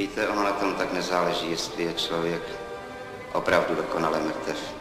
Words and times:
Víte, 0.00 0.28
ono 0.28 0.42
na 0.42 0.52
tom 0.52 0.74
tak 0.74 0.92
nezáleží, 0.92 1.50
jestli 1.50 1.82
je 1.82 1.94
člověk 1.94 2.42
opravdu 3.32 3.74
dokonale 3.74 4.20
mrtev. 4.24 4.74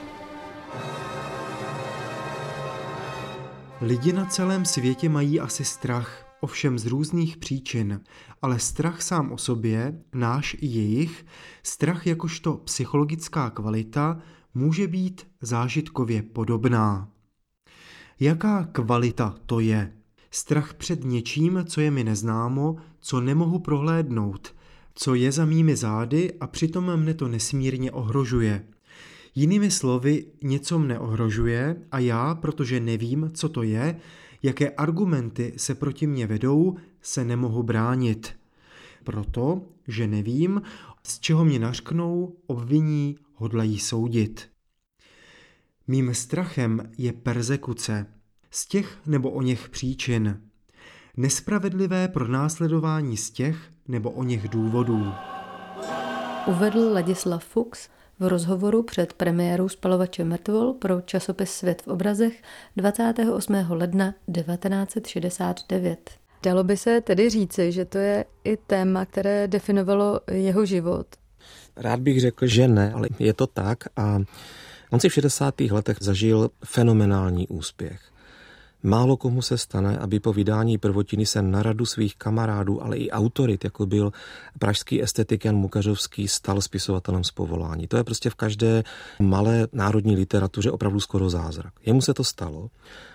Lidi 3.81 4.13
na 4.13 4.25
celém 4.25 4.65
světě 4.65 5.09
mají 5.09 5.39
asi 5.39 5.65
strach, 5.65 6.25
ovšem 6.41 6.79
z 6.79 6.85
různých 6.85 7.37
příčin, 7.37 8.01
ale 8.41 8.59
strach 8.59 9.01
sám 9.01 9.31
o 9.31 9.37
sobě, 9.37 10.01
náš 10.13 10.53
i 10.53 10.67
jejich, 10.67 11.25
strach 11.63 12.07
jakožto 12.07 12.53
psychologická 12.53 13.49
kvalita, 13.49 14.19
může 14.53 14.87
být 14.87 15.27
zážitkově 15.41 16.23
podobná. 16.23 17.09
Jaká 18.19 18.63
kvalita 18.71 19.35
to 19.45 19.59
je? 19.59 19.93
Strach 20.31 20.73
před 20.73 21.03
něčím, 21.03 21.65
co 21.67 21.81
je 21.81 21.91
mi 21.91 22.03
neznámo, 22.03 22.75
co 22.99 23.21
nemohu 23.21 23.59
prohlédnout, 23.59 24.58
co 24.93 25.15
je 25.15 25.31
za 25.31 25.45
mými 25.45 25.75
zády 25.75 26.33
a 26.39 26.47
přitom 26.47 26.97
mne 26.97 27.13
to 27.13 27.27
nesmírně 27.27 27.91
ohrožuje. 27.91 28.65
Jinými 29.35 29.71
slovy, 29.71 30.25
něco 30.43 30.79
mne 30.79 30.99
ohrožuje 30.99 31.75
a 31.91 31.99
já, 31.99 32.35
protože 32.35 32.79
nevím, 32.79 33.31
co 33.33 33.49
to 33.49 33.63
je, 33.63 33.99
jaké 34.43 34.69
argumenty 34.69 35.53
se 35.57 35.75
proti 35.75 36.07
mně 36.07 36.27
vedou, 36.27 36.77
se 37.01 37.25
nemohu 37.25 37.63
bránit. 37.63 38.35
Proto, 39.03 39.61
že 39.87 40.07
nevím, 40.07 40.61
z 41.03 41.19
čeho 41.19 41.45
mě 41.45 41.59
nařknou, 41.59 42.35
obviní, 42.47 43.17
hodlají 43.33 43.79
soudit. 43.79 44.49
Mým 45.87 46.13
strachem 46.13 46.91
je 46.97 47.13
persekuce, 47.13 48.05
z 48.51 48.65
těch 48.65 48.97
nebo 49.05 49.31
o 49.31 49.41
něch 49.41 49.69
příčin. 49.69 50.41
Nespravedlivé 51.17 52.07
pronásledování 52.07 53.17
z 53.17 53.31
těch 53.31 53.71
nebo 53.89 54.11
o 54.11 54.23
něch 54.23 54.49
důvodů. 54.49 55.13
Uvedl 56.47 56.93
Ladislav 56.93 57.43
Fuchs 57.43 57.89
v 58.19 58.27
rozhovoru 58.27 58.83
před 58.83 59.13
premiérou 59.13 59.69
spalovače 59.69 60.23
mrtvol 60.23 60.73
pro 60.73 61.01
časopis 61.01 61.51
Svět 61.51 61.81
v 61.81 61.87
obrazech 61.87 62.41
28. 62.75 63.55
ledna 63.69 64.13
1969. 64.35 66.09
Dalo 66.43 66.63
by 66.63 66.77
se 66.77 67.01
tedy 67.01 67.29
říci, 67.29 67.71
že 67.71 67.85
to 67.85 67.97
je 67.97 68.25
i 68.43 68.57
téma, 68.57 69.05
které 69.05 69.47
definovalo 69.47 70.19
jeho 70.31 70.65
život. 70.65 71.07
Rád 71.77 71.99
bych 71.99 72.21
řekl, 72.21 72.47
že 72.47 72.67
ne, 72.67 72.93
ale 72.93 73.07
je 73.19 73.33
to 73.33 73.47
tak 73.47 73.83
a 73.95 74.19
on 74.91 74.99
si 74.99 75.09
v 75.09 75.13
60. 75.13 75.61
letech 75.61 75.97
zažil 76.01 76.49
fenomenální 76.65 77.47
úspěch. 77.47 78.01
Málo 78.83 79.17
komu 79.17 79.41
se 79.41 79.57
stane, 79.57 79.97
aby 79.97 80.19
po 80.19 80.33
vydání 80.33 80.77
prvotiny 80.77 81.25
se 81.25 81.41
na 81.41 81.63
radu 81.63 81.85
svých 81.85 82.15
kamarádů, 82.15 82.83
ale 82.83 82.97
i 82.97 83.11
autorit, 83.11 83.63
jako 83.63 83.85
byl 83.85 84.11
pražský 84.59 85.03
estetik 85.03 85.45
Jan 85.45 85.55
Mukařovský, 85.55 86.27
stal 86.27 86.61
spisovatelem 86.61 87.23
z 87.23 87.31
povolání. 87.31 87.87
To 87.87 87.97
je 87.97 88.03
prostě 88.03 88.29
v 88.29 88.35
každé 88.35 88.83
malé 89.19 89.67
národní 89.73 90.15
literatuře 90.15 90.71
opravdu 90.71 90.99
skoro 90.99 91.29
zázrak. 91.29 91.73
Jemu 91.85 92.01
se 92.01 92.13
to 92.13 92.23
stalo. 92.23 92.69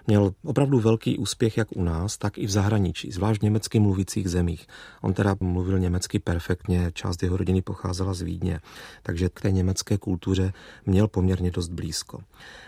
Měl 0.07 0.35
opravdu 0.45 0.81
velký 0.81 1.19
úspěch 1.19 1.57
jak 1.57 1.69
u 1.77 1.83
nás, 1.83 2.19
tak 2.19 2.39
i 2.39 2.47
v 2.47 2.51
zahraničí, 2.51 3.12
zvlášť 3.12 3.41
v 3.41 3.45
německy 3.45 3.81
mluvících 3.81 4.31
zemích. 4.31 4.67
On 5.01 5.15
teda 5.15 5.37
mluvil 5.41 5.79
německy 5.79 6.19
perfektně, 6.19 6.91
část 6.95 7.23
jeho 7.23 7.37
rodiny 7.37 7.62
pocházela 7.62 8.15
z 8.15 8.23
Vídně, 8.23 8.61
takže 9.03 9.29
k 9.29 9.41
té 9.41 9.51
německé 9.51 9.98
kultuře 9.98 10.53
měl 10.87 11.09
poměrně 11.09 11.51
dost 11.51 11.69
blízko. 11.69 12.20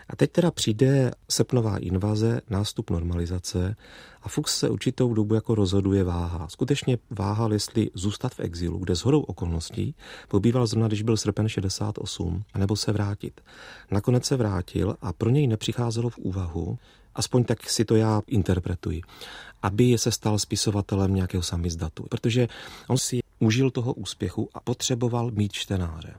A 0.08 0.16
teď 0.16 0.32
teda 0.32 0.50
přijde 0.50 1.10
srpnová 1.28 1.78
invaze, 1.78 2.40
nástup 2.50 2.85
normalizace 2.90 3.76
a 4.22 4.28
Fuchs 4.28 4.58
se 4.58 4.68
určitou 4.68 5.14
dobu 5.14 5.34
jako 5.34 5.54
rozhoduje 5.54 6.04
váha. 6.04 6.48
Skutečně 6.48 6.98
váhal, 7.10 7.52
jestli 7.52 7.90
zůstat 7.94 8.34
v 8.34 8.40
exilu, 8.40 8.78
kde 8.78 8.96
s 8.96 9.00
hodou 9.00 9.20
okolností 9.20 9.94
pobýval 10.28 10.66
zrovna, 10.66 10.88
když 10.88 11.02
byl 11.02 11.16
srpen 11.16 11.48
68, 11.48 12.44
anebo 12.54 12.76
se 12.76 12.92
vrátit. 12.92 13.40
Nakonec 13.90 14.24
se 14.24 14.36
vrátil 14.36 14.96
a 15.02 15.12
pro 15.12 15.30
něj 15.30 15.46
nepřicházelo 15.46 16.10
v 16.10 16.18
úvahu, 16.18 16.78
aspoň 17.14 17.44
tak 17.44 17.70
si 17.70 17.84
to 17.84 17.96
já 17.96 18.22
interpretuji, 18.26 19.02
aby 19.62 19.98
se 19.98 20.12
stal 20.12 20.38
spisovatelem 20.38 21.14
nějakého 21.14 21.42
samizdatu, 21.42 22.06
protože 22.10 22.48
on 22.88 22.98
si 22.98 23.20
užil 23.38 23.70
toho 23.70 23.92
úspěchu 23.94 24.48
a 24.54 24.60
potřeboval 24.60 25.30
mít 25.30 25.52
čtenáře. 25.52 26.14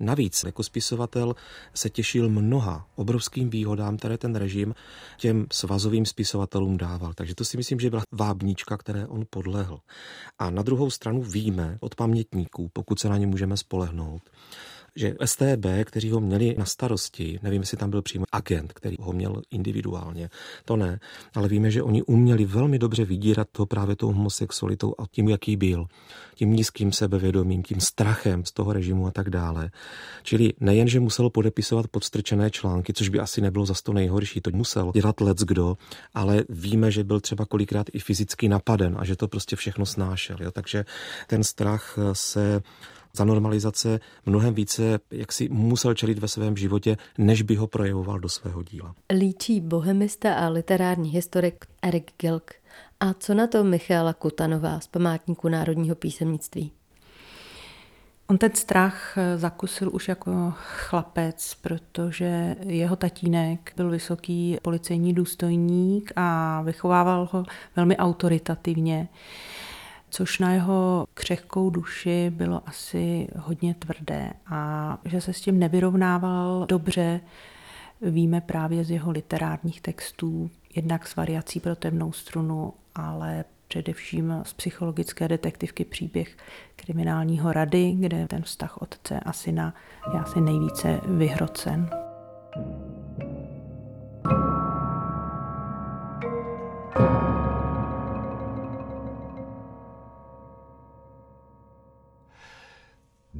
Navíc 0.00 0.44
jako 0.44 0.62
spisovatel 0.62 1.34
se 1.74 1.90
těšil 1.90 2.28
mnoha 2.28 2.86
obrovským 2.96 3.50
výhodám, 3.50 3.96
které 3.96 4.18
ten 4.18 4.36
režim 4.36 4.74
těm 5.16 5.46
svazovým 5.52 6.06
spisovatelům 6.06 6.76
dával. 6.76 7.12
Takže 7.14 7.34
to 7.34 7.44
si 7.44 7.56
myslím, 7.56 7.80
že 7.80 7.90
byla 7.90 8.02
vábníčka, 8.12 8.76
které 8.76 9.06
on 9.06 9.24
podlehl. 9.30 9.78
A 10.38 10.50
na 10.50 10.62
druhou 10.62 10.90
stranu 10.90 11.22
víme 11.22 11.78
od 11.80 11.94
pamětníků, 11.94 12.70
pokud 12.72 13.00
se 13.00 13.08
na 13.08 13.16
ně 13.16 13.26
můžeme 13.26 13.56
spolehnout, 13.56 14.22
že 14.96 15.14
STB, 15.24 15.66
kteří 15.84 16.10
ho 16.10 16.20
měli 16.20 16.54
na 16.58 16.64
starosti, 16.64 17.38
nevím, 17.42 17.62
jestli 17.62 17.76
tam 17.76 17.90
byl 17.90 18.02
přímo 18.02 18.24
agent, 18.32 18.72
který 18.72 18.96
ho 19.00 19.12
měl 19.12 19.42
individuálně, 19.50 20.30
to 20.64 20.76
ne, 20.76 21.00
ale 21.34 21.48
víme, 21.48 21.70
že 21.70 21.82
oni 21.82 22.02
uměli 22.02 22.44
velmi 22.44 22.78
dobře 22.78 23.04
vydírat 23.04 23.48
to 23.52 23.66
právě 23.66 23.96
tou 23.96 24.12
homosexualitou 24.12 24.94
a 24.98 25.02
tím, 25.10 25.28
jaký 25.28 25.56
byl, 25.56 25.86
tím 26.34 26.52
nízkým 26.52 26.92
sebevědomím, 26.92 27.62
tím 27.62 27.80
strachem 27.80 28.44
z 28.44 28.52
toho 28.52 28.72
režimu 28.72 29.06
a 29.06 29.10
tak 29.10 29.30
dále. 29.30 29.70
Čili 30.22 30.52
nejen, 30.60 30.88
že 30.88 31.00
musel 31.00 31.30
podepisovat 31.30 31.88
podstrčené 31.88 32.50
články, 32.50 32.92
což 32.92 33.08
by 33.08 33.18
asi 33.18 33.40
nebylo 33.40 33.66
za 33.66 33.74
to 33.82 33.92
nejhorší, 33.92 34.40
to 34.40 34.50
musel 34.50 34.92
dělat 34.94 35.20
let 35.20 35.38
kdo, 35.38 35.76
ale 36.14 36.44
víme, 36.48 36.90
že 36.90 37.04
byl 37.04 37.20
třeba 37.20 37.46
kolikrát 37.46 37.86
i 37.92 37.98
fyzicky 37.98 38.48
napaden 38.48 38.96
a 38.98 39.04
že 39.04 39.16
to 39.16 39.28
prostě 39.28 39.56
všechno 39.56 39.86
snášel. 39.86 40.36
Jo? 40.40 40.50
Takže 40.50 40.84
ten 41.26 41.44
strach 41.44 41.98
se 42.12 42.62
za 43.16 43.24
normalizace 43.24 44.00
mnohem 44.26 44.54
více, 44.54 45.00
jak 45.10 45.32
si 45.32 45.48
musel 45.48 45.94
čelit 45.94 46.18
ve 46.18 46.28
svém 46.28 46.56
životě, 46.56 46.96
než 47.18 47.42
by 47.42 47.54
ho 47.54 47.66
projevoval 47.66 48.18
do 48.18 48.28
svého 48.28 48.62
díla. 48.62 48.94
Líčí 49.12 49.60
bohemista 49.60 50.34
a 50.34 50.48
literární 50.48 51.10
historik 51.10 51.66
Erik 51.82 52.10
Gilk. 52.20 52.54
A 53.00 53.14
co 53.14 53.34
na 53.34 53.46
to 53.46 53.64
Michála 53.64 54.12
Kutanová 54.12 54.80
z 54.80 54.86
památníku 54.86 55.48
národního 55.48 55.96
písemnictví? 55.96 56.72
On 58.30 58.38
ten 58.38 58.54
strach 58.54 59.18
zakusil 59.36 59.90
už 59.92 60.08
jako 60.08 60.52
chlapec, 60.56 61.54
protože 61.60 62.56
jeho 62.60 62.96
tatínek 62.96 63.72
byl 63.76 63.90
vysoký 63.90 64.58
policejní 64.62 65.14
důstojník 65.14 66.12
a 66.16 66.62
vychovával 66.62 67.28
ho 67.32 67.44
velmi 67.76 67.96
autoritativně 67.96 69.08
což 70.10 70.38
na 70.38 70.52
jeho 70.52 71.06
křehkou 71.14 71.70
duši 71.70 72.30
bylo 72.30 72.62
asi 72.66 73.28
hodně 73.38 73.74
tvrdé 73.74 74.32
a 74.46 74.98
že 75.04 75.20
se 75.20 75.32
s 75.32 75.40
tím 75.40 75.58
nevyrovnával 75.58 76.66
dobře, 76.68 77.20
víme 78.02 78.40
právě 78.40 78.84
z 78.84 78.90
jeho 78.90 79.10
literárních 79.10 79.80
textů, 79.80 80.50
jednak 80.74 81.08
s 81.08 81.16
variací 81.16 81.60
pro 81.60 81.76
temnou 81.76 82.12
strunu, 82.12 82.72
ale 82.94 83.44
především 83.68 84.40
z 84.42 84.52
psychologické 84.52 85.28
detektivky 85.28 85.84
příběh 85.84 86.36
kriminálního 86.76 87.52
rady, 87.52 87.92
kde 87.92 88.26
ten 88.26 88.42
vztah 88.42 88.82
otce 88.82 89.20
a 89.20 89.32
syna 89.32 89.74
je 90.14 90.20
asi 90.20 90.40
nejvíce 90.40 91.00
vyhrocen. 91.04 91.90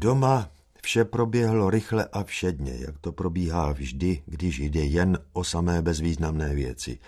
Doma 0.01 0.51
vše 0.83 1.05
proběhlo 1.05 1.71
rychle 1.71 2.09
a 2.13 2.25
všedně, 2.25 2.77
jak 2.79 2.99
to 2.99 3.13
probíhá 3.13 3.73
vždy, 3.73 4.23
když 4.27 4.59
jde 4.59 4.81
jen 4.81 5.19
o 5.33 5.45
samé 5.45 5.83
bezvýznamné 5.83 6.55
věci. 6.55 6.99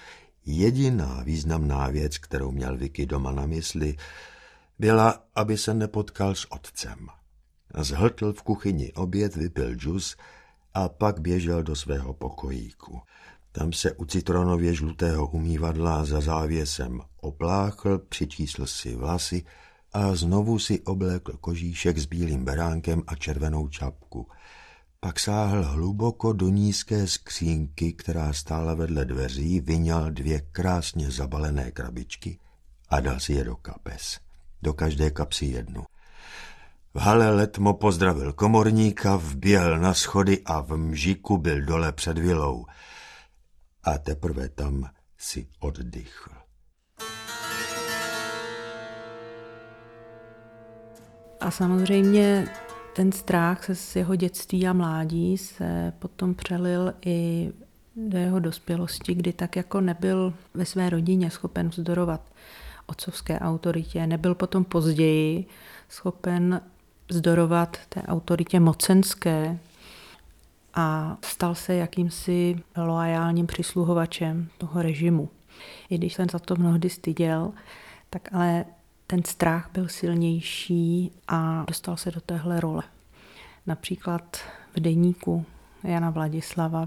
Jediná 0.46 1.22
významná 1.22 1.88
věc, 1.88 2.18
kterou 2.18 2.50
měl 2.50 2.76
Vicky 2.76 3.06
doma 3.06 3.32
na 3.32 3.46
mysli, 3.46 3.96
byla, 4.78 5.24
aby 5.34 5.58
se 5.58 5.74
nepotkal 5.74 6.34
s 6.34 6.53
otcem. 6.53 7.09
Zhltl 7.78 8.32
v 8.32 8.42
kuchyni 8.42 8.92
oběd, 8.92 9.36
vypil 9.36 9.74
džus 9.74 10.16
a 10.74 10.88
pak 10.88 11.20
běžel 11.20 11.62
do 11.62 11.76
svého 11.76 12.15
pokojíku. 12.15 13.00
Tam 13.53 13.72
se 13.72 13.92
u 13.92 14.04
citronově 14.04 14.74
žlutého 14.74 15.26
umývadla 15.26 16.04
za 16.04 16.20
závěsem 16.20 17.00
opláchl, 17.20 17.98
přičísl 17.98 18.66
si 18.66 18.97
vlasy 18.97 19.44
a 19.92 20.15
znovu 20.15 20.59
si 20.59 20.81
oblékl 20.81 21.33
kožíšek 21.41 21.98
s 21.98 22.07
bílým 22.07 22.45
beránkem 22.45 23.03
a 23.07 23.16
červenou 23.16 23.69
čapku. 23.69 24.27
Pak 25.01 25.21
sáhl 25.21 25.65
hluboko 25.65 26.33
do 26.33 26.48
nízké 26.48 27.07
skřínky, 27.07 27.92
která 27.92 28.33
stála 28.33 28.75
vedle 28.75 29.04
dveří, 29.04 29.60
vyňal 29.60 30.10
dvě 30.10 30.41
krásně 30.41 31.10
zabalené 31.10 31.71
krabičky 31.71 32.39
a 32.89 33.01
dal 33.01 33.21
si 33.21 33.33
je 33.33 33.45
do 33.45 33.57
kapes. 33.57 34.19
Do 34.63 34.72
každé 34.72 35.10
kapsy 35.10 35.47
jednu. 35.47 35.84
V 36.95 36.98
hale 36.98 37.31
letmo 37.31 37.75
pozdravil 37.75 38.33
komorníka, 38.33 39.16
vběhl 39.16 39.78
na 39.78 39.95
schody 39.95 40.42
a 40.45 40.60
v 40.60 40.77
mžiku 40.77 41.39
byl 41.39 41.65
dole 41.65 41.92
před 41.92 42.19
vilou. 42.19 42.66
A 43.84 43.98
teprve 43.98 44.48
tam 44.48 44.91
si 45.19 45.48
oddychl. 45.59 46.40
A 51.41 51.51
samozřejmě 51.51 52.48
ten 52.92 53.13
strach 53.13 53.65
se 53.65 53.75
z 53.75 53.97
jeho 53.97 54.16
dětství 54.16 54.66
a 54.66 54.72
mládí 54.72 55.39
se 55.39 55.92
potom 55.98 56.34
přelil 56.34 56.95
i 57.07 57.51
do 57.97 58.19
jeho 58.19 58.39
dospělosti, 58.39 59.15
kdy 59.15 59.33
tak 59.33 59.57
jako 59.57 59.81
nebyl 59.81 60.34
ve 60.54 60.65
své 60.65 60.91
rodině 60.91 61.31
schopen 61.31 61.69
vzdorovat 61.69 62.21
otcovské 62.87 63.39
autoritě, 63.39 64.07
nebyl 64.07 64.34
potom 64.34 64.65
později 64.65 65.45
schopen 65.89 66.60
vzdorovat 67.09 67.77
té 67.89 68.03
autoritě 68.03 68.60
mocenské 68.60 69.59
a 70.75 71.16
stal 71.25 71.54
se 71.54 71.75
jakýmsi 71.75 72.63
loajálním 72.77 73.47
přisluhovačem 73.47 74.48
toho 74.59 74.83
režimu. 74.83 75.28
I 75.91 75.98
když 75.98 76.15
jsem 76.15 76.28
za 76.28 76.39
to 76.39 76.57
mnohdy 76.57 76.91
styděl, 76.91 77.53
tak 78.10 78.28
ale 78.33 78.65
ten 79.10 79.24
strach 79.24 79.71
byl 79.74 79.89
silnější 79.89 81.12
a 81.28 81.65
dostal 81.68 81.97
se 81.97 82.10
do 82.10 82.21
téhle 82.21 82.60
role. 82.60 82.83
Například 83.66 84.36
v 84.77 84.80
deníku 84.80 85.45
Jana 85.84 86.10
Vladislava 86.10 86.86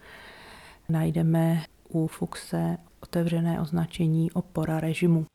najdeme 0.89 1.63
u 1.89 2.07
Fuxe 2.07 2.77
otevřené 3.01 3.61
označení 3.61 4.31
opora 4.31 4.79
režimu. 4.79 5.25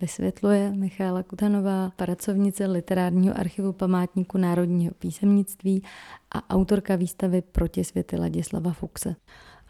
Vysvětluje 0.00 0.70
Michála 0.70 1.22
Kutanová, 1.22 1.90
pracovnice 1.96 2.66
Literárního 2.66 3.38
archivu 3.38 3.72
památníku 3.72 4.38
národního 4.38 4.94
písemnictví 4.94 5.82
a 6.30 6.50
autorka 6.50 6.96
výstavy 6.96 7.42
Proti 7.42 7.84
světy 7.84 8.16
Ladislava 8.16 8.72
Fuxe. 8.72 9.16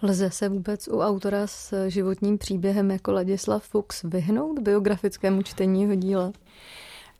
Lze 0.03 0.31
se 0.31 0.49
vůbec 0.49 0.89
u 0.89 0.99
autora 0.99 1.47
s 1.47 1.89
životním 1.89 2.39
příběhem 2.39 2.91
jako 2.91 3.13
Ladislav 3.13 3.65
Fuchs 3.65 4.03
vyhnout 4.03 4.59
biografickému 4.59 5.43
čtení 5.43 5.83
jeho 5.83 5.95
díla? 5.95 6.33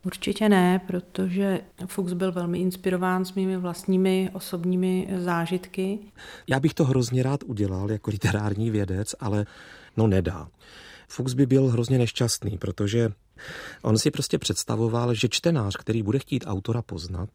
Určitě 0.05 0.49
ne, 0.49 0.81
protože 0.87 1.61
Fuchs 1.85 2.13
byl 2.13 2.31
velmi 2.31 2.59
inspirován 2.59 3.25
svými 3.25 3.57
vlastními 3.57 4.29
osobními 4.33 5.07
zážitky. 5.17 5.99
Já 6.47 6.59
bych 6.59 6.73
to 6.73 6.85
hrozně 6.85 7.23
rád 7.23 7.43
udělal 7.43 7.91
jako 7.91 8.11
literární 8.11 8.71
vědec, 8.71 9.15
ale 9.19 9.45
no 9.97 10.07
nedá. 10.07 10.47
Fuchs 11.11 11.33
by 11.33 11.45
byl 11.45 11.67
hrozně 11.67 11.97
nešťastný, 11.97 12.57
protože 12.57 13.11
on 13.81 13.97
si 13.97 14.11
prostě 14.11 14.37
představoval, 14.37 15.13
že 15.13 15.29
čtenář, 15.29 15.77
který 15.77 16.03
bude 16.03 16.19
chtít 16.19 16.43
autora 16.47 16.81
poznat, 16.81 17.29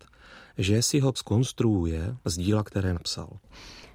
že 0.59 0.83
si 0.83 1.01
ho 1.01 1.13
skonstruuje 1.17 2.17
z 2.25 2.37
díla, 2.37 2.63
které 2.63 2.93
napsal. 2.93 3.29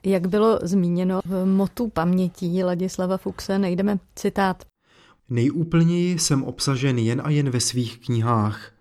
Jak 0.04 0.28
bylo 0.28 0.60
zmíněno 0.64 1.22
v 1.26 1.46
motu 1.46 1.88
pamětí 1.88 2.64
Ladislava 2.64 3.18
Fuchse, 3.18 3.60
najdeme 3.60 4.00
citát. 4.16 4.64
Nejúplněji 5.30 6.20
jsem 6.20 6.44
obsažen 6.44 6.98
jen 6.98 7.22
a 7.26 7.30
jen 7.30 7.50
ve 7.50 7.60
svých 7.60 8.00
knihách. 8.00 8.72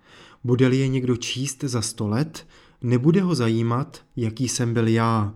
Bude-li 0.44 0.76
je 0.76 0.88
někdo 0.88 1.17
číst 1.17 1.64
za 1.64 1.82
sto 1.82 2.08
let, 2.08 2.47
nebude 2.82 3.23
ho 3.23 3.35
zajímat, 3.35 4.00
jaký 4.17 4.49
jsem 4.49 4.75
byl 4.75 4.88
já. 4.88 5.35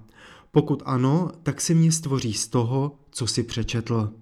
Pokud 0.50 0.82
ano, 0.86 1.30
tak 1.42 1.60
si 1.60 1.74
mě 1.74 1.92
stvoří 1.92 2.32
z 2.32 2.48
toho, 2.48 2.92
co 3.10 3.26
si 3.26 3.42
přečetl. 3.42 4.12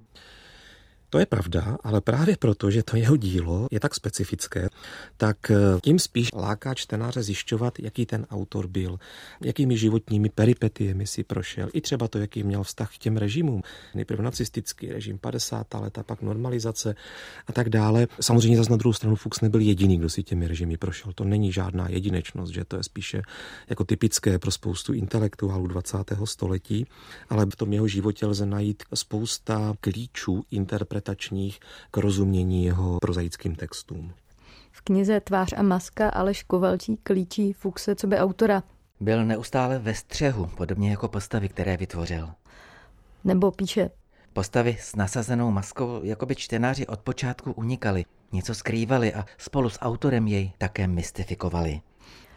To 1.13 1.19
je 1.19 1.27
pravda, 1.27 1.77
ale 1.85 2.01
právě 2.01 2.37
proto, 2.37 2.71
že 2.71 2.83
to 2.83 2.97
jeho 2.97 3.17
dílo 3.17 3.69
je 3.71 3.81
tak 3.81 3.95
specifické, 3.95 4.69
tak 5.17 5.51
eh, 5.51 5.57
tím 5.83 5.99
spíš 5.99 6.29
láká 6.35 6.75
čtenáře 6.75 7.23
zjišťovat, 7.23 7.79
jaký 7.79 8.07
ten 8.07 8.27
autor 8.31 8.67
byl, 8.67 8.99
jakými 9.41 9.77
životními 9.77 10.29
peripetiemi 10.29 11.07
si 11.07 11.25
prošel, 11.25 11.69
i 11.73 11.81
třeba 11.81 12.09
to, 12.09 12.19
jaký 12.19 12.43
měl 12.43 12.63
vztah 12.63 12.95
k 12.95 12.99
těm 12.99 13.17
režimům. 13.17 13.63
Nejprve 13.95 14.23
nacistický 14.23 14.93
režim 14.93 15.19
50. 15.19 15.75
let 15.75 15.99
a 15.99 16.03
pak 16.03 16.23
normalizace 16.23 16.95
a 17.47 17.53
tak 17.53 17.69
dále. 17.69 18.07
Samozřejmě 18.21 18.57
zase 18.57 18.71
na 18.71 18.77
druhou 18.77 18.93
stranu 18.93 19.17
Fuchs 19.17 19.41
nebyl 19.41 19.61
jediný, 19.61 19.99
kdo 19.99 20.11
si 20.11 20.23
těmi 20.23 20.49
režimy 20.49 20.77
prošel. 20.77 21.13
To 21.13 21.25
není 21.25 21.53
žádná 21.53 21.89
jedinečnost, 21.89 22.53
že 22.53 22.65
to 22.65 22.77
je 22.77 22.83
spíše 22.83 23.23
jako 23.69 23.85
typické 23.85 24.39
pro 24.39 24.51
spoustu 24.51 24.93
intelektuálů 24.93 25.67
20. 25.67 25.97
století, 26.25 26.87
ale 27.29 27.47
v 27.47 27.57
tom 27.57 27.73
jeho 27.73 27.89
životě 27.89 28.27
lze 28.27 28.47
najít 28.47 28.83
spousta 28.95 29.75
klíčů 29.81 30.45
interpretací 30.51 31.02
interpretačních 31.03 31.61
k 31.91 31.97
rozumění 31.97 32.65
jeho 32.65 32.99
prozaickým 33.01 33.55
textům. 33.55 34.13
V 34.73 34.81
knize 34.81 35.21
Tvář 35.21 35.55
a 35.57 35.63
maska 35.63 36.09
Aleš 36.09 36.43
Kovalčík 36.43 37.01
klíčí 37.03 37.53
Fuchse 37.53 37.95
co 37.95 38.07
by 38.07 38.19
autora. 38.19 38.63
Byl 39.01 39.25
neustále 39.25 39.79
ve 39.79 39.95
střehu, 39.95 40.47
podobně 40.47 40.91
jako 40.91 41.09
postavy, 41.09 41.49
které 41.49 41.77
vytvořil. 41.77 42.29
Nebo 43.25 43.51
píše. 43.51 43.91
Postavy 44.33 44.77
s 44.81 44.97
nasazenou 44.97 45.51
maskou 45.51 46.01
jako 46.03 46.27
by 46.27 46.35
čtenáři 46.35 46.87
od 46.87 47.01
počátku 47.01 47.53
unikali, 47.53 48.05
něco 48.33 48.55
skrývali 48.55 49.15
a 49.15 49.25
spolu 49.39 49.71
s 49.71 49.79
autorem 49.81 50.29
jej 50.29 50.53
také 50.59 50.87
mystifikovali. 50.87 51.81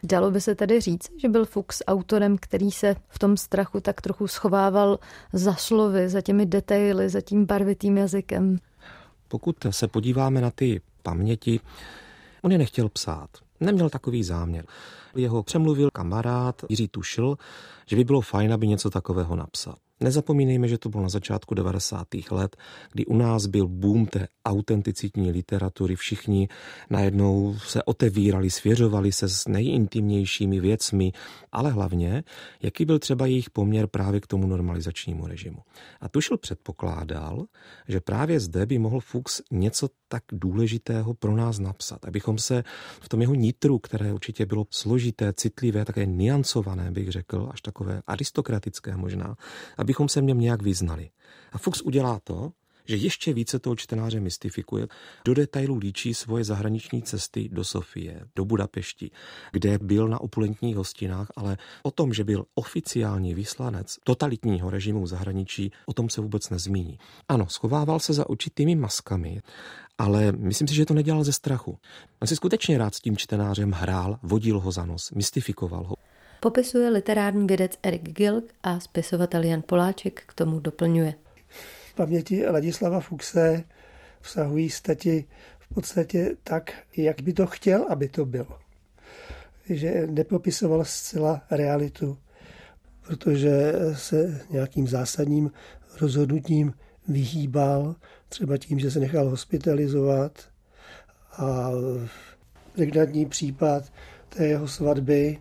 Dalo 0.05 0.31
by 0.31 0.41
se 0.41 0.55
tedy 0.55 0.81
říct, 0.81 1.09
že 1.17 1.29
byl 1.29 1.45
Fuchs 1.45 1.81
autorem, 1.87 2.37
který 2.37 2.71
se 2.71 2.95
v 3.09 3.19
tom 3.19 3.37
strachu 3.37 3.79
tak 3.79 4.01
trochu 4.01 4.27
schovával 4.27 4.99
za 5.33 5.55
slovy, 5.55 6.09
za 6.09 6.21
těmi 6.21 6.45
detaily, 6.45 7.09
za 7.09 7.21
tím 7.21 7.45
barvitým 7.45 7.97
jazykem. 7.97 8.57
Pokud 9.27 9.55
se 9.69 9.87
podíváme 9.87 10.41
na 10.41 10.51
ty 10.51 10.81
paměti, 11.03 11.59
on 12.41 12.51
je 12.51 12.57
nechtěl 12.57 12.89
psát. 12.89 13.29
Neměl 13.59 13.89
takový 13.89 14.23
záměr. 14.23 14.65
Jeho 15.15 15.43
přemluvil 15.43 15.89
kamarád 15.93 16.65
Jiří 16.69 16.87
Tušil, 16.87 17.37
že 17.87 17.95
by 17.95 18.03
bylo 18.03 18.21
fajn, 18.21 18.53
aby 18.53 18.67
něco 18.67 18.89
takového 18.89 19.35
napsal. 19.35 19.75
Nezapomínejme, 19.99 20.67
že 20.67 20.77
to 20.77 20.89
bylo 20.89 21.03
na 21.03 21.09
začátku 21.09 21.55
90. 21.55 22.07
let, 22.31 22.55
kdy 22.91 23.05
u 23.05 23.17
nás 23.17 23.45
byl 23.45 23.67
boom 23.67 24.05
té 24.05 24.27
autenticitní 24.45 25.31
literatury. 25.31 25.95
Všichni 25.95 26.47
najednou 26.89 27.55
se 27.67 27.83
otevírali, 27.83 28.49
svěřovali 28.49 29.11
se 29.11 29.29
s 29.29 29.47
nejintimnějšími 29.47 30.59
věcmi, 30.59 31.11
ale 31.51 31.71
hlavně, 31.71 32.23
jaký 32.61 32.85
byl 32.85 32.99
třeba 32.99 33.25
jejich 33.25 33.49
poměr 33.49 33.87
právě 33.87 34.21
k 34.21 34.27
tomu 34.27 34.47
normalizačnímu 34.47 35.27
režimu. 35.27 35.57
A 36.01 36.09
Tušil 36.09 36.37
předpokládal, 36.37 37.45
že 37.87 37.99
právě 37.99 38.39
zde 38.39 38.65
by 38.65 38.79
mohl 38.79 38.99
Fuchs 38.99 39.41
něco 39.51 39.89
tak 40.07 40.23
důležitého 40.31 41.13
pro 41.13 41.35
nás 41.35 41.59
napsat, 41.59 42.05
abychom 42.05 42.37
se 42.37 42.63
v 43.01 43.09
tom 43.09 43.21
jeho 43.21 43.35
nitru, 43.35 43.79
které 43.79 44.13
určitě 44.13 44.45
bylo 44.45 44.65
složité, 44.69 45.04
citlivé, 45.33 45.85
také 45.85 46.05
niancované, 46.05 46.91
bych 46.91 47.11
řekl, 47.11 47.49
až 47.51 47.61
takové 47.61 48.01
aristokratické 48.07 48.97
možná, 48.97 49.35
abychom 49.77 50.09
se 50.09 50.21
v 50.21 50.23
něm 50.23 50.39
nějak 50.39 50.61
vyznali. 50.61 51.09
A 51.51 51.57
Fuchs 51.57 51.81
udělá 51.81 52.19
to, 52.23 52.51
že 52.85 52.95
ještě 52.95 53.33
více 53.33 53.59
toho 53.59 53.75
čtenáře 53.75 54.19
mystifikuje. 54.19 54.87
Do 55.25 55.33
detailu 55.33 55.77
líčí 55.77 56.13
svoje 56.13 56.43
zahraniční 56.43 57.01
cesty 57.01 57.49
do 57.51 57.63
Sofie, 57.63 58.21
do 58.35 58.45
Budapešti, 58.45 59.11
kde 59.51 59.77
byl 59.77 60.07
na 60.07 60.21
opulentních 60.21 60.75
hostinách, 60.75 61.27
ale 61.35 61.57
o 61.83 61.91
tom, 61.91 62.13
že 62.13 62.23
byl 62.23 62.45
oficiální 62.55 63.33
vyslanec 63.33 63.97
totalitního 64.03 64.69
režimu 64.69 65.03
v 65.03 65.07
zahraničí, 65.07 65.71
o 65.85 65.93
tom 65.93 66.09
se 66.09 66.21
vůbec 66.21 66.49
nezmíní. 66.49 66.99
Ano, 67.29 67.47
schovával 67.49 67.99
se 67.99 68.13
za 68.13 68.29
určitými 68.29 68.75
maskami, 68.75 69.41
ale 69.97 70.31
myslím 70.31 70.67
si, 70.67 70.75
že 70.75 70.85
to 70.85 70.93
nedělal 70.93 71.23
ze 71.23 71.33
strachu. 71.33 71.77
On 72.21 72.27
si 72.27 72.35
skutečně 72.35 72.77
rád 72.77 72.95
s 72.95 73.01
tím 73.01 73.17
čtenářem 73.17 73.71
hrál, 73.71 74.19
vodil 74.23 74.59
ho 74.59 74.71
za 74.71 74.85
nos, 74.85 75.11
mystifikoval 75.11 75.83
ho. 75.83 75.95
Popisuje 76.39 76.89
literární 76.89 77.47
vědec 77.47 77.71
Erik 77.83 78.09
Gilk 78.09 78.53
a 78.63 78.79
spisovatel 78.79 79.43
Jan 79.43 79.63
Poláček 79.65 80.23
k 80.25 80.33
tomu 80.33 80.59
doplňuje. 80.59 81.24
Paměti 81.95 82.47
Ladislava 82.47 82.99
Fuxe 82.99 83.63
vsahují 84.21 84.69
stati 84.69 85.25
v 85.59 85.73
podstatě 85.73 86.35
tak, 86.43 86.73
jak 86.97 87.21
by 87.21 87.33
to 87.33 87.47
chtěl, 87.47 87.85
aby 87.89 88.09
to 88.09 88.25
bylo. 88.25 88.59
Že 89.69 90.07
nepopisoval 90.07 90.85
zcela 90.85 91.41
realitu, 91.51 92.17
protože 93.07 93.73
se 93.93 94.41
nějakým 94.49 94.87
zásadním 94.87 95.51
rozhodnutím 96.01 96.73
vyhýbal, 97.07 97.95
třeba 98.29 98.57
tím, 98.57 98.79
že 98.79 98.91
se 98.91 98.99
nechal 98.99 99.29
hospitalizovat 99.29 100.49
a 101.31 101.71
pregnantní 102.73 103.25
případ 103.25 103.93
té 104.29 104.47
jeho 104.47 104.67
svatby 104.67 105.37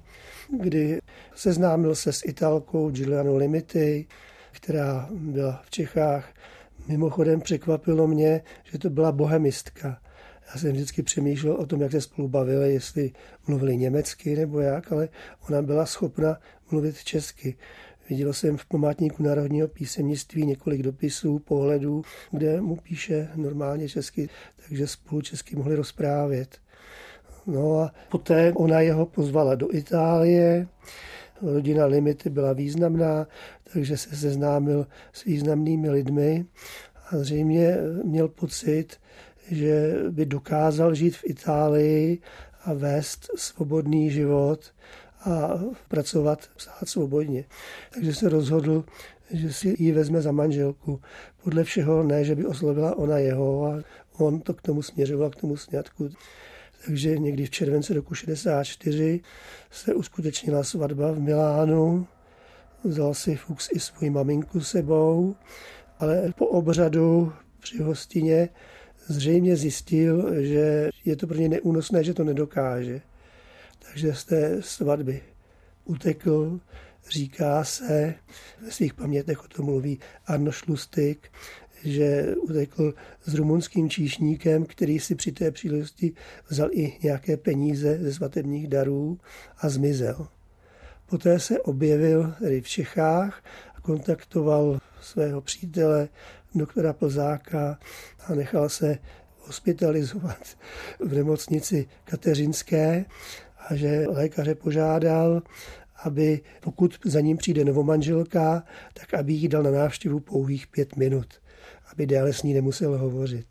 kdy 0.51 0.99
seznámil 1.35 1.95
se 1.95 2.13
s 2.13 2.25
Italkou 2.25 2.91
Giuliano 2.91 3.37
Limity, 3.37 4.07
která 4.65 5.09
byla 5.13 5.63
v 5.65 5.71
Čechách. 5.71 6.35
Mimochodem 6.89 7.41
překvapilo 7.41 8.07
mě, 8.07 8.43
že 8.73 8.79
to 8.79 8.91
byla 8.91 9.13
bohemistka. 9.13 9.99
Já 10.49 10.61
jsem 10.61 10.73
vždycky 10.73 11.03
přemýšlel 11.03 11.55
o 11.55 11.67
tom, 11.67 11.83
jak 11.83 11.93
se 11.93 12.01
spolu 12.01 12.29
bavili, 12.29 12.73
jestli 12.73 13.13
mluvili 13.47 13.77
německy 13.77 14.37
nebo 14.37 14.61
jak, 14.61 14.93
ale 14.93 15.09
ona 15.49 15.63
byla 15.63 15.87
schopna 15.87 16.41
mluvit 16.71 17.05
česky. 17.05 17.57
Viděl 18.11 18.33
jsem 18.33 18.57
v 18.57 18.67
památníku 18.67 19.23
národního 19.23 19.69
písemnictví 19.69 20.47
několik 20.47 20.83
dopisů, 20.83 21.39
pohledů, 21.39 22.03
kde 22.31 22.61
mu 22.61 22.77
píše 22.77 23.29
normálně 23.35 23.89
česky, 23.89 24.29
takže 24.69 24.87
spolu 24.87 25.21
česky 25.21 25.57
mohli 25.57 25.77
rozprávět. 25.77 26.59
No 27.47 27.81
a 27.81 27.93
poté 28.09 28.53
ona 28.53 28.81
jeho 28.81 29.07
pozvala 29.07 29.55
do 29.55 29.75
Itálie, 29.75 30.67
rodina 31.53 31.87
Limity 31.87 32.31
byla 32.31 32.53
významná, 32.53 33.27
takže 33.73 33.97
se 33.97 34.17
seznámil 34.17 34.87
s 35.13 35.25
významnými 35.25 35.91
lidmi 35.91 36.47
a 37.11 37.19
zřejmě 37.19 37.77
měl 38.05 38.29
pocit, 38.29 38.97
že 39.51 39.95
by 40.11 40.27
dokázal 40.27 40.95
žít 40.95 41.17
v 41.17 41.25
Itálii 41.25 42.19
a 42.65 42.73
vést 42.73 43.31
svobodný 43.37 44.11
život 44.11 44.61
a 45.25 45.61
pracovat, 45.89 46.39
psát 46.57 46.89
svobodně. 46.89 47.45
Takže 47.95 48.15
se 48.15 48.29
rozhodl, 48.29 48.85
že 49.31 49.53
si 49.53 49.77
ji 49.79 49.93
vezme 49.93 50.23
za 50.23 50.33
manželku. 50.33 51.01
Podle 51.45 51.65
všeho 51.65 52.03
ne, 52.03 52.25
že 52.25 52.35
by 52.35 52.47
oslovila 52.47 52.99
ona 52.99 53.19
jeho 53.19 53.67
a 53.67 53.83
on 54.19 54.41
to 54.41 54.55
k 54.55 54.63
tomu 54.63 54.83
směřoval, 54.83 55.31
k 55.31 55.37
tomu 55.37 55.57
sňatku. 55.57 56.11
Takže 56.87 57.19
někdy 57.19 57.47
v 57.47 57.51
červenci 57.51 57.95
roku 57.95 58.15
64 58.15 59.21
se 59.71 59.95
uskutečnila 59.95 60.65
svatba 60.65 61.13
v 61.13 61.21
Milánu. 61.21 62.07
Vzal 62.85 63.15
si 63.15 63.37
Fuchs 63.37 63.69
i 63.73 63.81
svou 63.81 64.11
maminku 64.11 64.61
sebou, 64.61 65.37
ale 65.99 66.33
po 66.39 66.47
obřadu 66.47 67.33
při 67.61 67.83
hostině 67.83 68.49
zřejmě 69.07 69.57
zjistil, 69.57 70.43
že 70.45 70.91
je 71.05 71.17
to 71.17 71.27
pro 71.27 71.37
ně 71.37 71.49
neúnosné, 71.49 72.05
že 72.05 72.15
to 72.15 72.25
nedokáže. 72.25 73.01
Takže 73.79 74.15
z 74.15 74.25
té 74.25 74.63
svatby 74.63 75.23
utekl, 75.85 76.61
říká 77.11 77.65
se, 77.65 78.15
ve 78.61 78.71
svých 78.71 78.95
pamětech 78.95 79.45
o 79.45 79.49
tom 79.49 79.65
mluví 79.65 79.99
Arno 80.27 80.53
Šlustik, 80.53 81.31
že 81.85 82.35
utekl 82.37 82.95
s 83.25 83.35
rumunským 83.35 83.91
číšníkem, 83.91 84.65
který 84.65 85.01
si 85.01 85.15
při 85.15 85.33
té 85.33 85.51
příležitosti 85.51 86.13
vzal 86.49 86.69
i 86.73 86.99
nějaké 87.03 87.37
peníze 87.37 87.99
ze 88.03 88.15
svatebních 88.15 88.69
darů 88.69 89.19
a 89.59 89.69
zmizel. 89.69 90.29
Poté 91.07 91.41
se 91.41 91.61
objevil 91.61 92.35
tedy 92.39 92.61
v 92.61 92.69
Čechách 92.69 93.45
a 93.75 93.81
kontaktoval 93.81 94.79
svého 95.01 95.41
přítele, 95.41 96.09
doktora 96.55 96.93
Plzáka 96.93 97.79
a 98.27 98.35
nechal 98.35 98.69
se 98.69 98.99
hospitalizovat 99.39 100.57
v 101.01 101.15
nemocnici 101.15 101.87
kateřinské 102.05 103.05
a 103.69 103.75
že 103.75 104.05
lékaře 104.09 104.55
požádal, 104.55 105.43
aby 106.05 106.41
pokud 106.61 106.99
za 107.05 107.21
ním 107.21 107.37
přijde 107.37 107.65
novomanželka, 107.65 108.63
tak 108.95 109.15
aby 109.15 109.33
jí 109.33 109.49
dal 109.49 109.63
na 109.63 109.71
návštěvu 109.71 110.21
pouhých 110.21 110.67
pět 110.67 110.97
minut, 110.97 111.41
aby 111.95 112.07
déle 112.07 112.33
s 112.33 112.43
ní 112.43 112.55
nemusel 112.55 112.99
hovořit. 112.99 113.47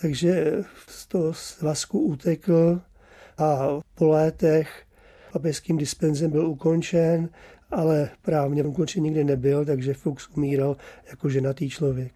Takže 0.00 0.64
z 0.86 1.06
toho 1.06 1.34
svazku 1.34 2.00
utekl 2.00 2.80
a 3.38 3.68
po 3.94 4.08
létech 4.08 4.82
papežským 5.32 5.76
dispenzem 5.76 6.30
byl 6.30 6.46
ukončen, 6.46 7.28
ale 7.70 8.10
právně 8.22 8.64
ukončen 8.64 9.02
nikdy 9.02 9.24
nebyl, 9.24 9.64
takže 9.64 9.94
Fuchs 9.94 10.28
umíral 10.28 10.76
jako 11.10 11.28
ženatý 11.28 11.70
člověk. 11.70 12.12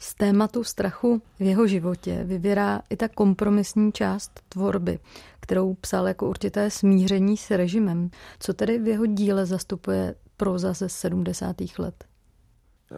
Z 0.00 0.14
tématu 0.14 0.64
strachu 0.64 1.22
v 1.38 1.42
jeho 1.42 1.66
životě 1.66 2.24
vyvěrá 2.24 2.82
i 2.90 2.96
ta 2.96 3.08
kompromisní 3.08 3.92
část 3.92 4.40
tvorby, 4.48 4.98
kterou 5.40 5.74
psal 5.74 6.08
jako 6.08 6.28
určité 6.28 6.70
smíření 6.70 7.36
s 7.36 7.50
režimem. 7.50 8.10
Co 8.38 8.54
tedy 8.54 8.78
v 8.78 8.86
jeho 8.86 9.06
díle 9.06 9.46
zastupuje 9.46 10.14
proza 10.36 10.72
ze 10.72 10.88
70. 10.88 11.56
let? 11.78 12.11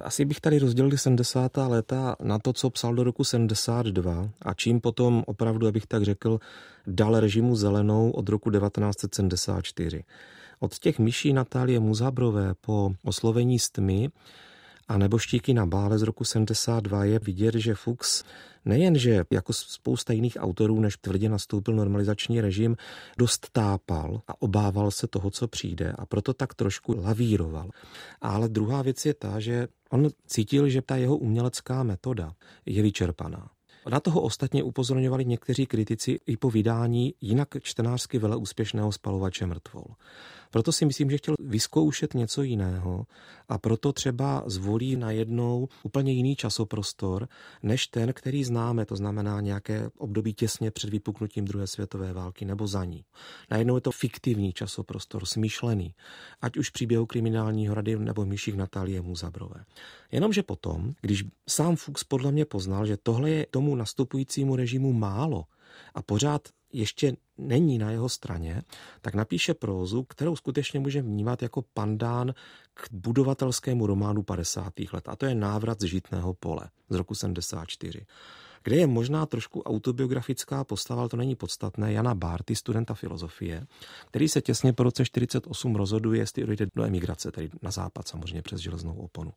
Asi 0.03 0.25
bych 0.25 0.41
tady 0.41 0.59
rozdělil 0.59 0.99
70. 0.99 1.57
léta 1.57 2.17
na 2.23 2.39
to, 2.39 2.53
co 2.53 2.71
psal 2.71 2.95
do 2.95 3.05
roku 3.05 3.25
72 3.25 4.29
a 4.43 4.55
čím 4.55 4.81
potom 4.81 5.23
opravdu, 5.27 5.67
abych 5.67 5.87
tak 5.87 6.03
řekl, 6.03 6.39
dal 6.87 7.21
režimu 7.21 7.57
zelenou 7.57 8.11
od 8.11 8.29
roku 8.29 8.51
1974. 8.51 10.05
Od 10.61 10.79
těch 10.79 10.99
myší 10.99 11.33
Natálie 11.33 11.81
Muzabrové 11.81 12.55
po 12.61 12.93
oslovení 13.05 13.59
s 13.59 13.71
tmy 13.71 14.11
a 14.89 14.99
nebo 14.99 15.19
štíky 15.19 15.55
na 15.55 15.67
bále 15.67 15.99
z 15.99 16.03
roku 16.03 16.25
72 16.25 17.05
je 17.05 17.19
vidět, 17.19 17.55
že 17.55 17.75
Fuchs 17.75 18.25
nejenže 18.65 19.25
jako 19.31 19.53
spousta 19.53 20.13
jiných 20.13 20.37
autorů, 20.41 20.81
než 20.81 20.97
tvrdě 20.97 21.29
nastoupil 21.29 21.75
normalizační 21.75 22.41
režim, 22.41 22.77
dost 23.19 23.49
tápal 23.53 24.23
a 24.29 24.43
obával 24.43 24.91
se 24.91 25.07
toho, 25.07 25.31
co 25.31 25.49
přijde 25.49 25.93
a 25.93 26.07
proto 26.07 26.35
tak 26.35 26.55
trošku 26.55 27.01
lavíroval. 27.03 27.71
Ale 28.21 28.49
druhá 28.49 28.83
věc 28.83 29.07
je 29.07 29.15
ta, 29.15 29.41
že 29.41 29.69
on 29.91 30.09
cítil, 30.27 30.69
že 30.69 30.83
ta 30.83 30.97
jeho 30.97 31.17
umělecká 31.17 31.83
metoda 31.83 32.33
je 32.67 32.83
vyčerpaná. 32.83 33.51
Na 33.91 34.01
toho 34.01 34.21
ostatně 34.21 34.63
upozorňovali 34.63 35.25
někteří 35.25 35.67
kritici 35.67 36.21
i 36.27 36.37
po 36.37 36.51
vydání 36.51 37.15
jinak 37.21 37.49
čtenářsky 37.63 38.19
vele 38.19 38.37
úspěšného 38.37 38.93
spalovače 38.93 39.47
mrtvol. 39.47 39.85
Proto 40.51 40.73
si 40.73 40.87
myslím, 40.87 41.11
že 41.11 41.19
chtěl 41.19 41.35
vyzkoušet 41.41 42.15
něco 42.15 42.43
jiného 42.43 43.07
a 43.49 43.59
proto 43.59 43.93
třeba 43.93 44.43
zvolí 44.47 44.97
najednou 44.97 45.69
úplně 45.83 46.13
jiný 46.13 46.37
časoprostor, 46.37 47.29
než 47.63 47.87
ten, 47.87 48.13
který 48.13 48.45
známe, 48.45 48.87
to 48.87 48.97
znamená 48.97 49.41
nějaké 49.41 49.91
období 49.99 50.35
těsně 50.35 50.71
před 50.71 50.91
vypuknutím 50.91 51.45
druhé 51.45 51.67
světové 51.67 52.13
války 52.13 52.45
nebo 52.45 52.67
za 52.67 52.85
ní. 52.85 53.05
Najednou 53.51 53.75
je 53.75 53.81
to 53.81 53.91
fiktivní 53.91 54.53
časoprostor, 54.53 55.27
smýšlený, 55.27 55.95
ať 56.41 56.57
už 56.57 56.71
příběhu 56.71 57.07
kriminálního 57.07 57.75
rady 57.75 57.99
nebo 57.99 58.25
myších 58.25 58.57
Natálie 58.57 59.01
Muzabrové. 59.01 59.65
Jenomže 60.13 60.43
potom, 60.43 60.93
když 61.01 61.25
sám 61.49 61.77
Fuchs 61.77 62.05
podle 62.05 62.33
mě 62.33 62.45
poznal, 62.45 62.87
že 62.87 62.97
tohle 62.97 63.31
je 63.31 63.47
tomu 63.51 63.77
nastupujícímu 63.77 64.57
režimu 64.57 64.93
málo 64.93 65.45
a 65.95 66.03
pořád 66.03 66.49
ještě 66.75 67.17
není 67.39 67.79
na 67.79 67.91
jeho 67.91 68.09
straně, 68.09 68.63
tak 69.01 69.15
napíše 69.15 69.55
prózu, 69.55 70.03
kterou 70.03 70.37
skutečně 70.37 70.81
může 70.81 71.03
vnímat 71.03 71.43
jako 71.43 71.63
pandán 71.75 72.35
k 72.75 72.89
budovatelskému 72.93 73.87
románu 73.87 74.23
50. 74.23 74.73
let. 74.93 75.09
A 75.09 75.17
to 75.17 75.27
je 75.27 75.35
návrat 75.35 75.81
z 75.81 75.85
žitného 75.85 76.35
pole 76.35 76.71
z 76.91 76.95
roku 76.95 77.15
74 77.15 78.07
kde 78.65 78.77
je 78.77 78.87
možná 78.87 79.27
trošku 79.27 79.63
autobiografická 79.63 80.65
postava, 80.65 81.01
ale 81.01 81.09
to 81.09 81.17
není 81.17 81.37
podstatné, 81.37 81.93
Jana 81.93 82.15
Barty, 82.15 82.57
studenta 82.57 82.95
filozofie, 82.95 83.67
který 84.07 84.29
se 84.29 84.41
těsně 84.41 84.73
po 84.73 84.83
roce 84.83 85.05
48 85.05 85.75
rozhoduje, 85.75 86.21
jestli 86.21 86.45
odejde 86.45 86.67
do 86.75 86.85
emigrace, 86.85 87.33
tedy 87.33 87.51
na 87.63 87.71
západ 87.71 88.09
samozřejmě 88.09 88.43
přes 88.43 88.61
železnou 88.61 88.95
oponu. 88.95 89.33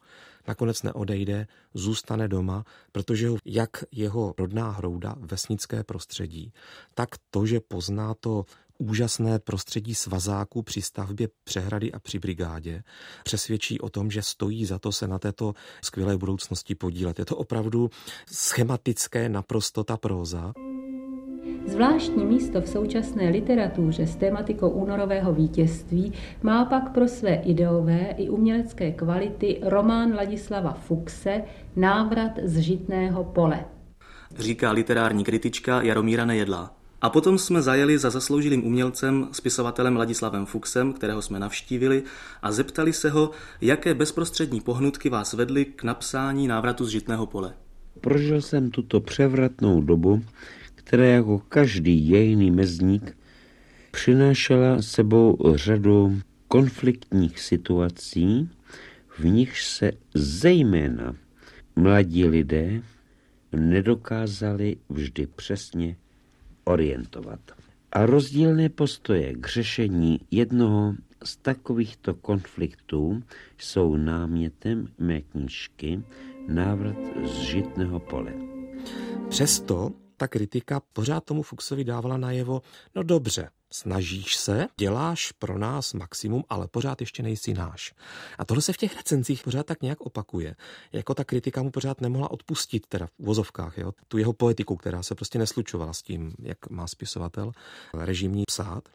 Nakonec 0.47 0.83
neodejde, 0.83 1.47
zůstane 1.73 2.27
doma, 2.27 2.65
protože 2.91 3.29
jak 3.45 3.83
jeho 3.91 4.33
rodná 4.37 4.71
hrouda, 4.71 5.15
vesnické 5.19 5.83
prostředí, 5.83 6.53
tak 6.93 7.09
to, 7.31 7.45
že 7.45 7.59
pozná 7.59 8.13
to 8.13 8.45
úžasné 8.77 9.39
prostředí 9.39 9.95
svazáků 9.95 10.61
při 10.61 10.81
stavbě 10.81 11.27
přehrady 11.43 11.91
a 11.91 11.99
při 11.99 12.19
brigádě 12.19 12.83
přesvědčí 13.23 13.79
o 13.79 13.89
tom, 13.89 14.11
že 14.11 14.21
stojí 14.21 14.65
za 14.65 14.79
to 14.79 14.91
se 14.91 15.07
na 15.07 15.19
této 15.19 15.53
skvělé 15.83 16.17
budoucnosti 16.17 16.75
podílet. 16.75 17.19
Je 17.19 17.25
to 17.25 17.37
opravdu 17.37 17.89
schematické 18.31 19.29
naprosto 19.29 19.83
ta 19.83 19.97
próza. 19.97 20.53
Zvláštní 21.65 22.25
místo 22.25 22.61
v 22.61 22.67
současné 22.67 23.29
literatuře 23.29 24.07
s 24.07 24.15
tématikou 24.15 24.69
únorového 24.69 25.33
vítězství 25.33 26.13
má 26.43 26.65
pak 26.65 26.93
pro 26.93 27.07
své 27.07 27.35
ideové 27.35 28.15
i 28.17 28.29
umělecké 28.29 28.91
kvality 28.91 29.59
román 29.63 30.15
Ladislava 30.15 30.73
Fuxe 30.73 31.43
Návrat 31.75 32.31
z 32.43 32.59
žitného 32.59 33.23
pole. 33.23 33.65
Říká 34.37 34.71
literární 34.71 35.23
kritička 35.23 35.81
Jaromíra 35.81 36.25
Nejedlá. 36.25 36.76
A 37.01 37.09
potom 37.09 37.37
jsme 37.37 37.61
zajeli 37.61 37.97
za 37.97 38.09
zasloužilým 38.09 38.65
umělcem, 38.65 39.27
spisovatelem 39.31 39.95
Ladislavem 39.97 40.45
Fuxem, 40.45 40.93
kterého 40.93 41.21
jsme 41.21 41.39
navštívili, 41.39 42.03
a 42.41 42.51
zeptali 42.51 42.93
se 42.93 43.09
ho, 43.09 43.31
jaké 43.61 43.93
bezprostřední 43.93 44.61
pohnutky 44.61 45.09
vás 45.09 45.33
vedly 45.33 45.65
k 45.65 45.83
napsání 45.83 46.47
návratu 46.47 46.85
z 46.85 46.89
žitného 46.89 47.25
pole. 47.25 47.53
Prožil 48.01 48.41
jsem 48.41 48.71
tuto 48.71 49.01
převratnou 49.01 49.81
dobu, 49.81 50.23
která 50.75 51.05
jako 51.05 51.39
každý 51.39 52.09
jejný 52.09 52.51
mezník 52.51 53.17
přinášela 53.91 54.81
sebou 54.81 55.37
řadu 55.55 56.21
konfliktních 56.47 57.39
situací, 57.39 58.49
v 59.17 59.25
nich 59.25 59.61
se 59.61 59.91
zejména 60.13 61.15
mladí 61.75 62.25
lidé 62.25 62.81
nedokázali 63.51 64.77
vždy 64.89 65.27
přesně 65.27 65.95
orientovat. 66.67 67.39
A 67.91 68.05
rozdílné 68.05 68.69
postoje 68.69 69.33
k 69.33 69.47
řešení 69.47 70.19
jednoho 70.31 70.93
z 71.23 71.37
takovýchto 71.37 72.13
konfliktů 72.13 73.23
jsou 73.57 73.95
námětem 73.95 74.87
mé 74.99 75.21
knížky 75.21 76.03
Návrat 76.47 76.95
z 77.25 77.31
žitného 77.31 77.99
pole. 77.99 78.33
Přesto 79.29 79.91
ta 80.17 80.27
kritika 80.27 80.81
pořád 80.93 81.23
tomu 81.23 81.41
Fuchsovi 81.41 81.83
dávala 81.83 82.17
najevo, 82.17 82.61
no 82.95 83.03
dobře, 83.03 83.49
snažíš 83.71 84.35
se, 84.35 84.67
děláš 84.79 85.31
pro 85.31 85.57
nás 85.57 85.93
maximum, 85.93 86.43
ale 86.49 86.67
pořád 86.67 87.01
ještě 87.01 87.23
nejsi 87.23 87.53
náš. 87.53 87.93
A 88.37 88.45
tohle 88.45 88.61
se 88.61 88.73
v 88.73 88.77
těch 88.77 88.95
recenzích 88.95 89.43
pořád 89.43 89.65
tak 89.65 89.81
nějak 89.81 90.01
opakuje. 90.01 90.55
Jako 90.93 91.13
ta 91.13 91.23
kritika 91.23 91.63
mu 91.63 91.71
pořád 91.71 92.01
nemohla 92.01 92.31
odpustit, 92.31 92.87
teda 92.87 93.07
v 93.07 93.11
vozovkách, 93.19 93.77
jo, 93.77 93.91
tu 94.07 94.17
jeho 94.17 94.33
poetiku, 94.33 94.75
která 94.75 95.03
se 95.03 95.15
prostě 95.15 95.39
neslučovala 95.39 95.93
s 95.93 96.01
tím, 96.01 96.33
jak 96.39 96.69
má 96.69 96.87
spisovatel 96.87 97.51
režimní 97.93 98.43
psát. 98.47 98.89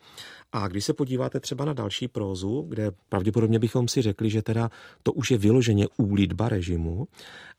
A 0.53 0.69
když 0.69 0.85
se 0.85 0.93
podíváte 0.93 1.41
třeba 1.41 1.65
na 1.65 1.73
další 1.73 2.09
prózu, 2.09 2.67
kde 2.69 2.93
pravděpodobně 3.09 3.59
bychom 3.59 3.89
si 3.89 4.03
řekli, 4.03 4.31
že 4.31 4.43
teda 4.43 4.71
to 5.03 5.13
už 5.13 5.31
je 5.31 5.39
vyloženě 5.39 5.87
úlitba 5.97 6.49
režimu, 6.49 7.09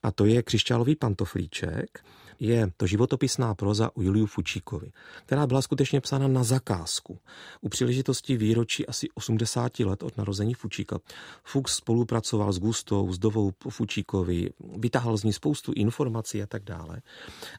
a 0.04 0.12
to 0.12 0.26
je 0.26 0.44
křišťálový 0.44 0.96
pantoflíček, 0.96 2.04
je 2.40 2.72
to 2.78 2.88
životopisná 2.88 3.56
proza 3.56 3.90
o 3.94 4.02
Juliu 4.02 4.26
Fučíkovi, 4.26 4.92
která 5.26 5.48
byla 5.48 5.62
skutečně 5.62 6.02
psána 6.02 6.28
na 6.28 6.44
zakázku. 6.44 7.20
U 7.62 7.70
příležitosti 7.70 8.38
výročí 8.38 8.88
asi 8.88 9.08
80 9.14 9.80
let 9.80 10.04
od 10.04 10.18
narození 10.18 10.54
Fučíka. 10.54 11.00
Fuchs 11.44 11.76
spolupracoval 11.76 12.54
s 12.54 12.60
Gustou, 12.60 13.14
s 13.14 13.18
Dovou 13.18 13.52
Fučíkovi, 13.70 14.50
vytáhl 14.78 15.18
z 15.18 15.24
ní 15.24 15.34
spoustu 15.34 15.74
informací 15.76 16.44
a 16.44 16.48
tak 16.48 16.64
dále. 16.64 17.02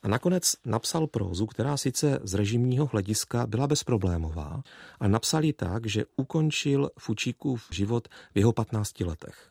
A 0.02 0.08
nakonec 0.08 0.54
napsal 0.64 1.06
prózu, 1.06 1.46
která 1.46 1.76
sice 1.76 2.18
z 2.22 2.34
režimního 2.34 2.86
hlediska 2.86 3.46
byla 3.46 3.66
bezproblémová, 3.66 4.62
a 5.00 5.08
napsal 5.08 5.44
ji 5.44 5.52
tak, 5.52 5.86
že 5.86 6.04
ukončil 6.16 6.90
Fučíkův 6.98 7.68
život 7.70 8.08
v 8.34 8.38
jeho 8.38 8.52
15 8.52 9.00
letech. 9.00 9.50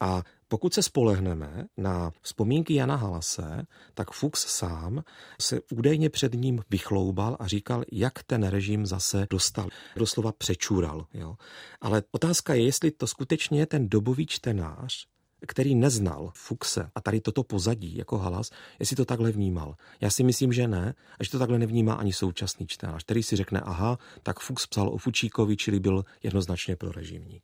A 0.00 0.22
pokud 0.50 0.74
se 0.74 0.82
spolehneme 0.82 1.64
na 1.76 2.12
vzpomínky 2.22 2.74
Jana 2.74 2.96
Halase, 2.96 3.62
tak 3.94 4.10
Fuchs 4.10 4.46
sám 4.46 5.02
se 5.40 5.60
údajně 5.72 6.10
před 6.10 6.34
ním 6.34 6.62
vychloubal 6.70 7.36
a 7.40 7.46
říkal, 7.46 7.84
jak 7.92 8.22
ten 8.22 8.46
režim 8.46 8.86
zase 8.86 9.26
dostal. 9.30 9.68
Doslova 9.96 10.32
přečůral. 10.32 11.06
Jo. 11.14 11.36
Ale 11.80 12.02
otázka 12.12 12.54
je, 12.54 12.64
jestli 12.64 12.90
to 12.90 13.06
skutečně 13.06 13.60
je 13.60 13.66
ten 13.66 13.88
dobový 13.88 14.26
čtenář, 14.26 15.06
který 15.46 15.74
neznal 15.74 16.30
Fuchse 16.34 16.90
a 16.94 17.00
tady 17.00 17.20
toto 17.20 17.42
pozadí 17.42 17.96
jako 17.96 18.18
halas, 18.18 18.50
jestli 18.78 18.96
to 18.96 19.04
takhle 19.04 19.32
vnímal. 19.32 19.74
Já 20.00 20.10
si 20.10 20.22
myslím, 20.22 20.52
že 20.52 20.68
ne, 20.68 20.94
a 21.20 21.24
že 21.24 21.30
to 21.30 21.38
takhle 21.38 21.58
nevnímá 21.58 21.94
ani 21.94 22.12
současný 22.12 22.66
čtenář, 22.66 23.04
který 23.04 23.22
si 23.22 23.36
řekne, 23.36 23.60
aha, 23.60 23.98
tak 24.22 24.40
Fuchs 24.40 24.66
psal 24.66 24.88
o 24.88 24.98
Fučíkovi, 24.98 25.56
čili 25.56 25.80
byl 25.80 26.04
jednoznačně 26.22 26.76
pro 26.76 26.92
režimní. 26.92 27.42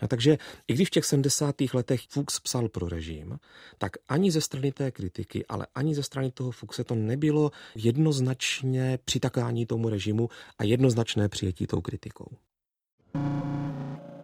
A 0.00 0.08
takže 0.08 0.38
i 0.68 0.74
když 0.74 0.88
v 0.88 0.90
těch 0.90 1.04
70. 1.04 1.54
letech 1.74 2.00
Fuchs 2.08 2.40
psal 2.40 2.68
pro 2.68 2.88
režim, 2.88 3.38
tak 3.78 3.96
ani 4.08 4.30
ze 4.30 4.40
strany 4.40 4.72
té 4.72 4.90
kritiky, 4.90 5.46
ale 5.46 5.66
ani 5.74 5.94
ze 5.94 6.02
strany 6.02 6.30
toho 6.30 6.50
Fuchse 6.50 6.84
to 6.84 6.94
nebylo 6.94 7.50
jednoznačně 7.74 8.98
přitakání 9.04 9.66
tomu 9.66 9.88
režimu 9.88 10.28
a 10.58 10.64
jednoznačné 10.64 11.28
přijetí 11.28 11.66
tou 11.66 11.80
kritikou. 11.80 12.26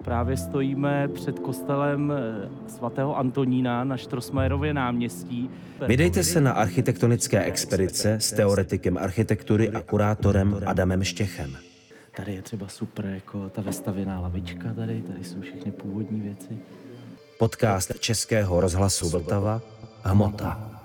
Právě 0.09 0.37
stojíme 0.37 1.09
před 1.09 1.39
kostelem 1.39 2.13
eh, 2.13 2.49
svatého 2.69 3.19
Antonína 3.19 3.85
na 3.85 3.97
Štrosmajerově 3.97 4.75
náměstí. 4.75 5.51
Vydejte 5.87 6.25
se 6.25 6.41
na 6.41 6.53
architektonické 6.53 7.45
expedice 7.45 8.15
s 8.15 8.33
teoretikem 8.33 8.99
architektury 8.99 9.71
a 9.71 9.81
kurátorem 9.81 10.61
Adamem 10.67 11.05
Štěchem. 11.05 11.57
Tady 12.17 12.35
je 12.35 12.43
třeba 12.43 12.69
super, 12.69 13.07
jako 13.07 13.49
ta 13.49 13.63
vestavěná 13.63 14.21
lavička 14.21 14.73
tady, 14.75 15.03
tady 15.03 15.25
jsou 15.25 15.41
všechny 15.41 15.73
původní 15.73 16.21
věci. 16.21 16.59
Podcast 17.39 17.99
Českého 17.99 18.61
rozhlasu 18.61 19.09
Vltava 19.09 19.63
Hmota. 20.03 20.78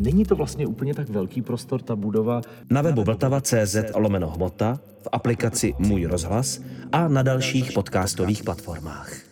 Není 0.00 0.24
to 0.24 0.36
vlastně 0.36 0.66
úplně 0.66 0.94
tak 0.94 1.08
velký 1.08 1.42
prostor, 1.42 1.82
ta 1.82 1.96
budova. 1.96 2.40
Na 2.70 2.82
webu 2.82 3.04
vltava.cz 3.04 3.76
lomeno 3.94 4.30
hmota, 4.30 4.80
v 5.02 5.08
aplikaci 5.12 5.74
Můj 5.78 6.04
rozhlas 6.04 6.60
a 6.92 7.08
na 7.08 7.22
dalších 7.22 7.72
podcastových 7.72 8.42
platformách. 8.42 9.25